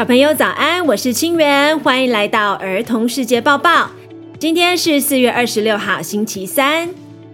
[0.00, 3.90] 小朋友早安，我是清源，欢迎来到儿童世界报报。
[4.38, 6.88] 今天是四月二十六号，星期三。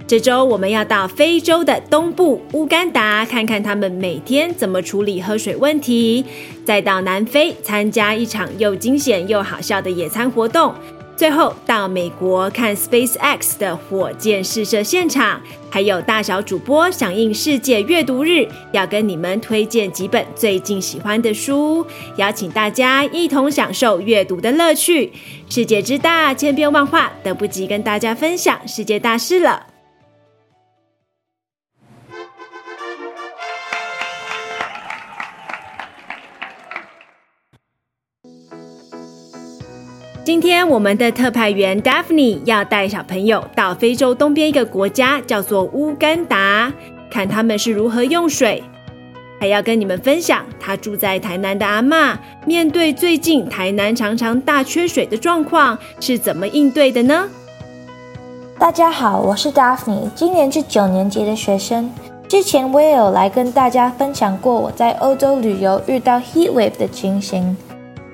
[0.04, 6.24] 这周我们要到非洲的东部乌干达，看看他们每天怎么处理喝水问题，
[6.64, 10.74] 再到南非参加一场又惊险又好笑的野餐活动。
[11.16, 25.10] 最后到美国看 SpaceX 的火箭试射现场，还有大小主播响应世界阅读日，要跟你们推荐几本最近喜欢的书，邀请大家一同享受阅读的乐趣。
[25.48, 29.75] 世界之大，千变万化，等不及跟大家分享世界大事了。
[40.26, 46.72] 今天我们的特派员 Daphne 要带小朋友到非洲东边一个国家，叫做乌干达，
[47.08, 48.60] 看他们是如何用水，
[49.38, 57.28] 还要跟你们分享他住在台南的阿嬷，面对最近台南常常大缺水的状况是怎么应对的呢？
[58.58, 61.88] 大家好，我是 Daphne，今年是九年级的学生。
[62.26, 67.56] 之前我也有来跟大家分享过我在欧洲旅游遇到 heat wave 的情形。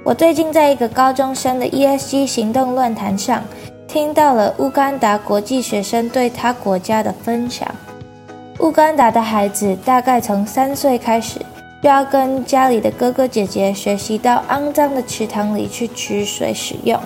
[0.05, 3.41] 我最近在一个高中生的 ESG 行动论坛上，
[3.87, 7.73] 听到了乌干达国际学生对他国家的分享。
[8.59, 11.39] 乌干达的孩子大概从三岁开始，
[11.81, 16.99] 就要跟家里的哥哥姐姐学习到肮脏的池塘里去取水使用，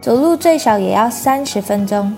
[0.00, 2.12] 走路最少也要三十分钟。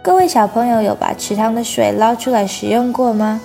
[0.00, 3.40] 各位小朋友有把池塘的水捞出来使用过吗？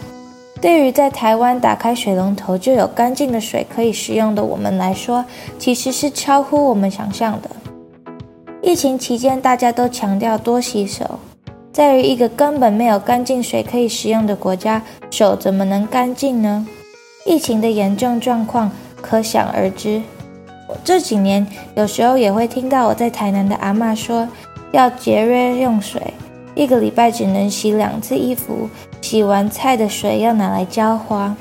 [0.61, 5.25] 对于在台湾打开水龙头就有干净的水可以使用的我们来说，
[5.57, 7.49] 其实是超乎我们想象的。
[8.61, 11.19] 疫情期间，大家都强调多洗手，
[11.73, 14.79] 在于一个根本没有干净水可以使用的国家，
[15.09, 16.67] 手怎么能干净呢？
[17.25, 18.71] 疫情的严重状况
[19.01, 19.99] 可想而知。
[20.69, 21.45] 我这几年
[21.75, 24.29] 有时候也会听到我在台南的阿嬷说，
[24.71, 25.99] 要节约用水。
[26.61, 28.69] 一个礼拜只能洗两次衣服，
[29.01, 31.35] 洗完菜的水要拿来浇花。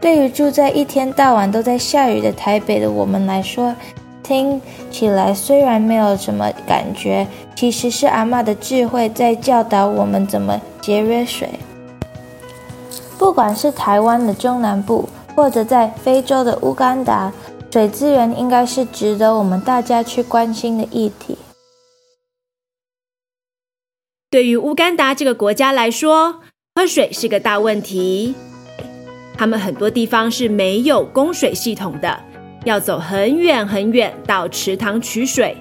[0.00, 3.74] 对于住在一天到晚都在下雨的台北的我们来说，
[4.22, 4.58] 听
[4.90, 11.50] 起来虽然没有什么感觉，其实是阿嬷的智慧在教导我们怎么节约水。
[13.18, 17.30] 不管是台湾的中南部，或者在非洲的乌干达，
[17.70, 21.36] 水资源应该是值得我们大家去关心的议题。
[24.28, 26.40] 对于乌干达这个国家来说，
[26.74, 28.34] 喝水是个大问题。
[29.38, 32.18] 他们很多地方是没有供水系统的，
[32.64, 35.56] 要走很远很远到池塘取水。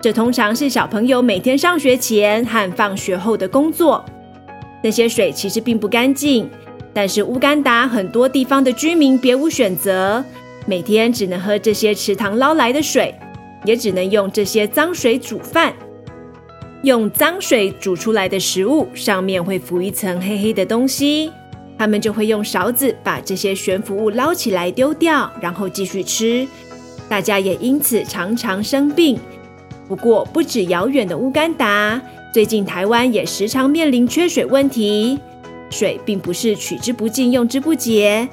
[0.00, 4.02] 这通常是小朋友每天上学前和放学后的工作。
[4.82, 6.48] 那些水其实并不干净，
[6.94, 10.24] 但是乌干达很多地方的居民别无选择，
[10.64, 13.14] 每天只能喝这些池塘捞来的水，
[13.66, 15.74] 也只能用这些脏水煮饭。
[16.88, 21.30] 用脏水煮出来的食物上面会浮一层黑黑的东西，
[21.76, 26.48] 他们就会用勺子把这些悬浮物捞起来丢掉，然后继续吃。
[27.06, 29.20] 大家也因此常常生病。
[29.86, 32.00] 不过，不止遥远的乌干达，
[32.32, 35.20] 最近台湾也时常面临缺水问题。
[35.68, 38.26] 水并不是取之不尽、用之不竭。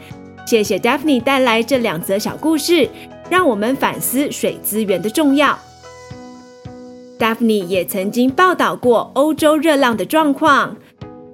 [0.48, 2.88] 谢谢 Daphne 带来这两则小故事，
[3.30, 5.60] 让我们反思水资源的重要。
[7.18, 10.76] Daphne 也曾经报道过欧洲热浪的状况，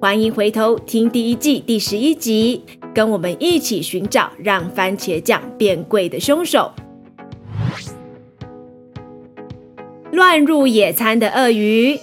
[0.00, 2.62] 欢迎回头听第一季第十一集，
[2.94, 6.70] 跟我们一起寻找让番茄酱变贵的凶手。
[10.12, 11.98] 乱入野餐的鳄鱼，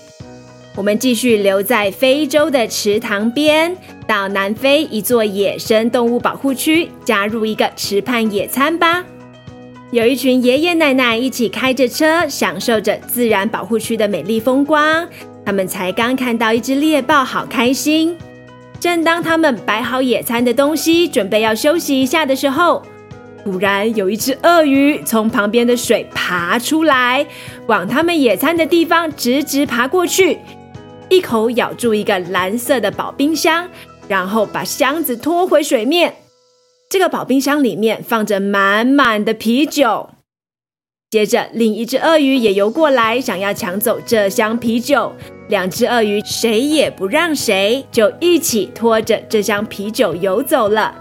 [0.75, 9.05] 我们继续留在非洲的池塘边，到南非一座野生动物保护区，加入一个池畔野餐吧。
[9.91, 15.07] 有一群爷爷奶奶一起开着车，享受着自然保护区的美丽风光。
[15.43, 18.15] 他们才刚看到一只猎豹，好开心。
[18.79, 22.83] 正当他们摆好野餐的东西，准备要休息一下的时候，
[23.43, 27.25] 突然有一只鳄鱼从旁边的水爬出来，
[27.65, 30.37] 往他们野餐的地方直直爬过去，
[31.09, 33.67] 一口咬住一个蓝色的保冰箱，
[34.07, 36.13] 然后把箱子拖回水面。
[36.89, 40.09] 这个保冰箱里面放着满满的啤酒。
[41.11, 45.13] 接着，另一只鳄鱼也游过来，想要抢走这箱啤酒。
[45.49, 50.95] 两只鳄鱼谁也不让谁，就一起拖着这箱啤酒游走了。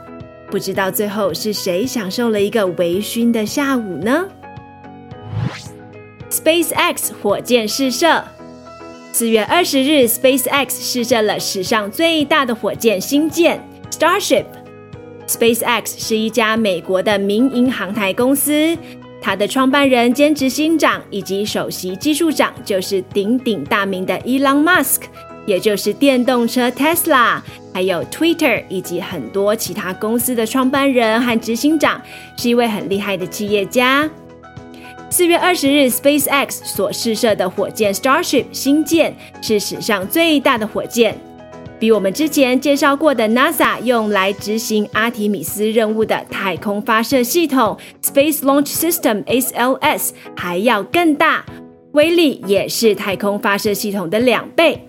[0.51, 4.27] 不知道最后是谁享受了一个微醺的下午呢
[6.31, 8.25] ？SpaceX 火箭试射，
[9.13, 14.45] 四月二十日，SpaceX 试射了史上最大的火箭星舰 Starship。
[15.29, 18.77] SpaceX 是一家美国的民营航太公司，
[19.21, 25.03] 它的创办人兼执行长以及首席技术长就是鼎鼎大名的 Elon Musk，
[25.45, 27.43] 也就是电动车 Tesla，
[27.75, 32.01] 还有 Twitter 以及很多其他公司的创办人和执行长，
[32.39, 34.09] 是一位很厉害的企业家。
[35.11, 41.19] 四月二十日，SpaceX 所试射的火箭 Starship 星舰是史上最大的火箭。
[41.79, 51.47] 比我们之前介绍过的 NASA 用来执行阿提米斯任务的太空发射系统 Space Launch System SLS 还要更大，
[51.93, 54.89] 威力也是太空发射系统的两倍。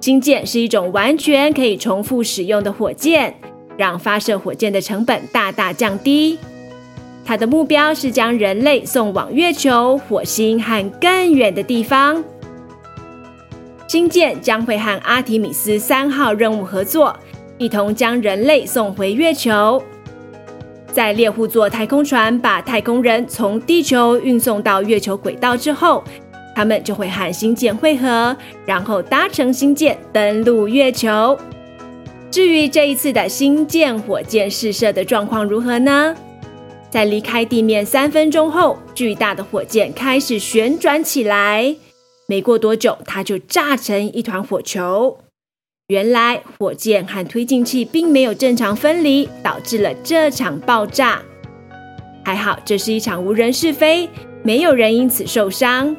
[0.00, 3.34] 星舰是一种完全可以重复使用的火箭，
[3.76, 6.38] 让发射火箭的成本大大降低。
[7.24, 12.22] 它的目标是将人类送往月球、火星和更远的地方。
[13.88, 17.14] 星舰将会和阿提米斯三号任务合作，
[17.58, 19.82] 一同将人类送回月球。
[20.90, 26.02] 在猎户座太空船把太空人从地球运送到月球轨道之后，
[26.54, 28.34] 他们就会和星舰会合，
[28.64, 31.38] 然后搭乘星舰登陆月球。
[32.30, 36.14] 至于这一次的星舰火箭试射的状况如何呢？
[36.90, 41.74] 在离开地面三分钟后，巨大的火箭开始旋转起来。
[42.32, 45.18] 没过多久，它就炸成一团火球。
[45.88, 51.20] 原来火箭和推进器并没有正常分离，导致了这场爆炸。
[52.24, 54.08] 还好，这是一场无人试飞，
[54.42, 55.94] 没有人因此受伤。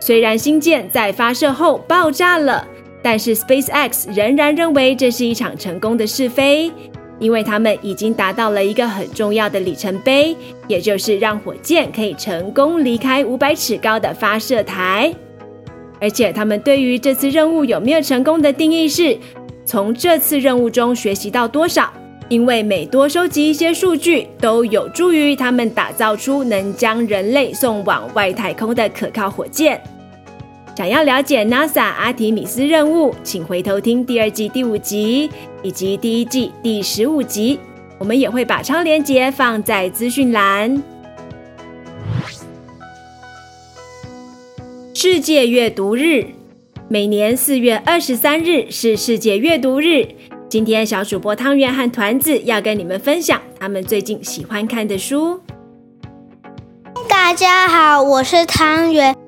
[0.00, 2.66] 虽然星舰在发射后爆炸了，
[3.02, 6.72] 但是 SpaceX 仍然认为这是一场成功的试飞。
[7.18, 10.36] 因为他们已经达到了一个很重要的里程碑，
[10.66, 15.12] 也就是让火箭可以成功离开五百尺高的发射台。
[16.00, 19.18] 而且，他们对于这次任务有没有成功的定义是：
[19.64, 21.92] 从这次任务中学习到多少？
[22.28, 29.80] 因为每多收集一些数据，都有助于他们打造出能将人类送往外太空的可靠火箭。
[30.78, 35.28] 想要了解 NASA 阿提米斯任务，请回头听第二季第五集
[35.60, 37.58] 以及第一季第十五集。
[37.98, 40.80] 我们也会把超链接放在资讯栏。
[44.94, 46.26] 世界阅读日，
[46.86, 50.06] 每年四月二十三日是世界阅读日。
[50.48, 55.40] 今天小主播汤圆和团子要跟你们分享他们最近喜欢看的书。
[57.08, 59.27] 大家好，我是汤圆。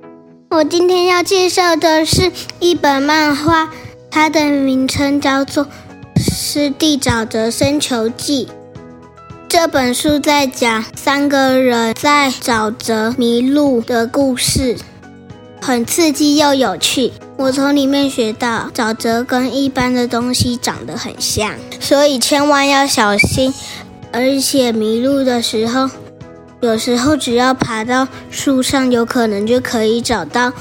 [0.52, 3.70] 我今天要介绍的是一本漫画，
[4.10, 5.64] 它的名称叫做
[6.16, 8.46] 《湿地沼泽深球记》。
[9.48, 14.76] 这本书在讲三个人在沼泽迷路的故事，
[15.62, 17.12] 很刺激又有趣。
[17.36, 23.54] 我从里面学到，沼泽跟一般的东西长得很像，所以千万要小心。
[24.12, 25.88] 而且迷路的时候，
[26.60, 30.52] 有时候只要爬到树上，有可能就可以找到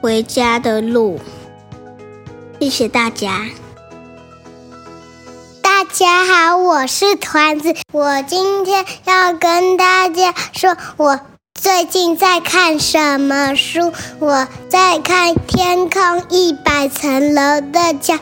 [0.00, 1.18] 回家的路。
[2.60, 3.46] 谢谢大家。
[5.60, 7.74] 大家好，我是团子。
[7.90, 11.18] 我今天要跟大家说，我
[11.60, 13.92] 最近在看什么书？
[14.20, 18.16] 我在看《天空一百层楼的家》。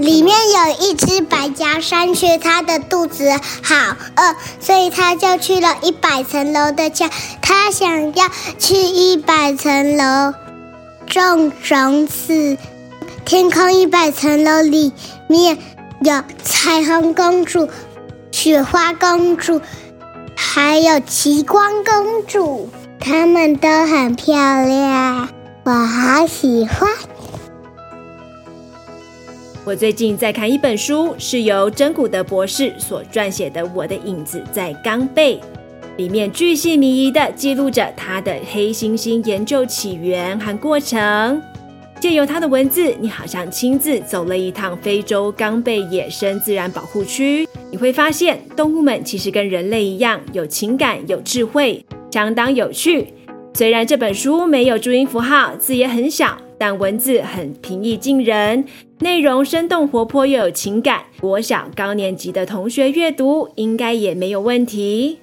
[0.00, 3.30] 里面有一只白颊山雀，它的肚子
[3.62, 3.74] 好
[4.16, 7.10] 饿，所以它就去了一百层楼的家。
[7.42, 10.32] 它想要去一百层楼
[11.06, 12.56] 种种子。
[13.26, 14.94] 天空一百层楼里
[15.28, 15.58] 面
[16.00, 17.68] 有彩虹公主、
[18.32, 19.60] 雪花公主，
[20.34, 25.28] 还有极光公主，她们都很漂亮，
[25.64, 26.88] 我好喜欢。
[29.62, 35.36] 我最近在看一本书，是由珍古德博士所撰写的《我的影子在冈贝》，
[35.98, 41.40] 里面巨细靡遗地记录着他的黑猩猩研究起源和过程。
[42.00, 47.46] 借由他的文字，你好像亲自走了一趟非洲冈贝野生自然保护区。
[47.70, 53.12] 你会发现，动物们其实跟人类一样，有情感、有智慧，相当有趣。
[53.52, 58.64] 虽然这本书没有注音符号，字也很小，但文字很平易近人。
[59.02, 65.20] 内容生动活泼又有情感，国小高年级的同学阅读应该也没有问题。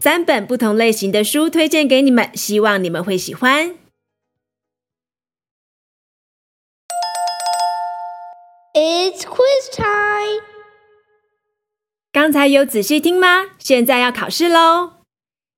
[0.00, 3.76] 三本不同类型的书推荐给你们，希望你们会喜欢。
[8.74, 10.42] It's quiz time！
[12.10, 13.50] 刚才有仔细听吗？
[13.60, 14.94] 现在要考试喽！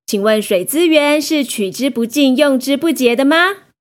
[0.05, 3.72] 请问水资源是取之不尽、用之不竭的吗？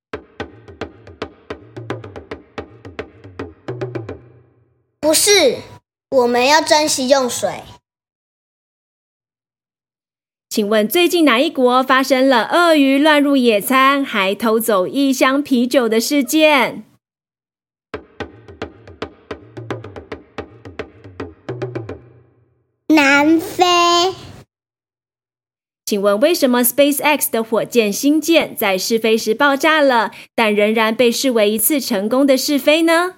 [5.13, 5.59] 不是，
[6.09, 7.65] 我们要珍惜用水。
[10.49, 16.85] 请问最近哪一国发生了鳄鱼乱入野餐还偷走一箱啤酒的事件？
[22.89, 23.65] 南非。
[25.85, 33.17] 请问为什么 SpaceX 的火箭星舰在试飞时爆炸了，但仍然被视为一次成功的试飞呢？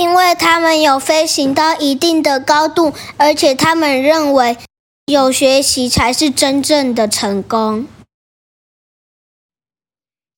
[0.00, 4.56] 因为他们有飞行到一定的高度，而且他们认为
[5.04, 7.86] 有学习才是真正的成功。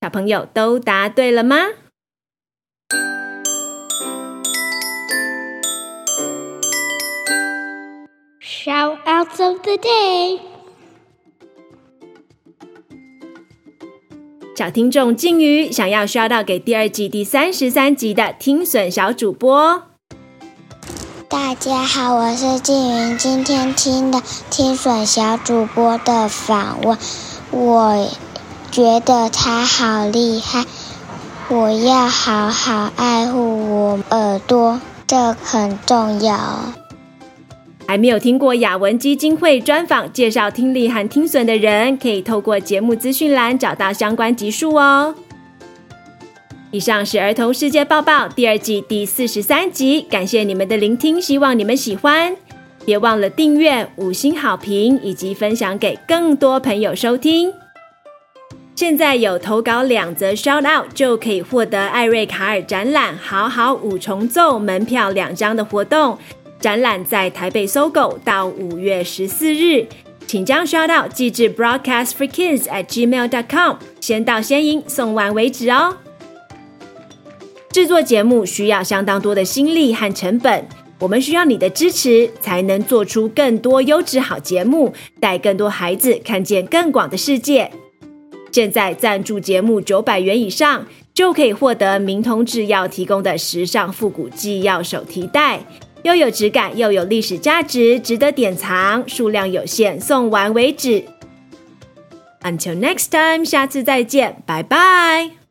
[0.00, 1.58] 小朋友都答对了吗
[8.40, 10.51] ？Shoutouts of the day。
[14.54, 19.82] 小听众静瑜想要刷到给第二季第三十三集的听损小主播。
[21.26, 26.98] 大家好，我是静瑜，今天听的听损小主播的访问，
[27.50, 28.10] 我
[28.70, 30.66] 觉得他好厉害，
[31.48, 36.36] 我要好好爱护我耳朵，这很重要。
[37.86, 45.14] 还没有听过雅文基金会专访介绍听力和听损的人，可以透过节目资讯栏找到相关集数哦。
[46.70, 52.34] 以上是儿童世界报报第二季第四十三集，感谢你们的聆听，希望你们喜欢。
[52.86, 57.52] 别忘了订阅、五星好评以及分享给更多朋友收听。
[58.74, 66.18] 现在有投稿两则 shout out 就可以获得艾瑞卡尔展览好好五重奏门票两张的活动。
[66.62, 69.84] 展览在台北搜狗到五月十四日，
[70.28, 75.96] 请将 shout out 寄至 broadcast for kids at gmail dot com，先到先赢，送完为止哦。
[77.72, 80.64] 制作节目需要相当多的心力和成本，
[81.00, 87.72] 我们需要你的支持，才能做出更多优质好节目，带更多孩子看见更广的世界。
[88.52, 95.64] 现在赞助节目九百元以上，就可以获得明通制药提供的时尚复古纪要手提袋。
[96.02, 99.08] 又有质感，又有历史价值，值得典藏。
[99.08, 101.04] 数量有限，送完为止。
[102.42, 105.41] Until next time，下次再见，拜拜。